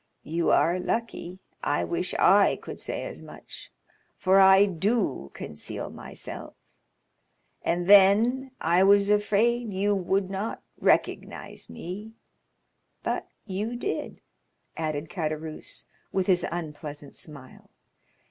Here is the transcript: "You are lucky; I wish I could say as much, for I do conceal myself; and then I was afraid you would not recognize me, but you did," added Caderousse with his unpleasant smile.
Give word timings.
"You 0.23 0.49
are 0.49 0.79
lucky; 0.79 1.37
I 1.63 1.83
wish 1.83 2.15
I 2.15 2.55
could 2.59 2.79
say 2.79 3.03
as 3.03 3.21
much, 3.21 3.71
for 4.17 4.39
I 4.39 4.65
do 4.65 5.29
conceal 5.35 5.91
myself; 5.91 6.55
and 7.61 7.85
then 7.85 8.49
I 8.59 8.81
was 8.81 9.11
afraid 9.11 9.71
you 9.71 9.93
would 9.93 10.31
not 10.31 10.63
recognize 10.79 11.69
me, 11.69 12.13
but 13.03 13.27
you 13.45 13.75
did," 13.75 14.21
added 14.75 15.07
Caderousse 15.07 15.85
with 16.11 16.25
his 16.25 16.47
unpleasant 16.51 17.13
smile. 17.13 17.69